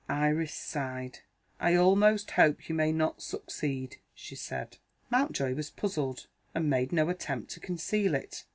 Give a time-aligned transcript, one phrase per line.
[0.09, 1.19] Iris sighed.
[1.59, 4.77] "I almost hope you may not succeed," she said.
[5.11, 8.45] Mountjoy was puzzled, and made no attempt to conceal it.